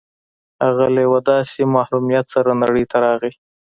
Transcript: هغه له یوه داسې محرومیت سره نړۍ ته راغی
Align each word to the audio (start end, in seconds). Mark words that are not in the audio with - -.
هغه 0.65 0.85
له 0.93 0.99
یوه 1.07 1.19
داسې 1.31 1.61
محرومیت 1.75 2.25
سره 2.35 2.51
نړۍ 2.61 2.85
ته 2.91 2.97
راغی 3.05 3.31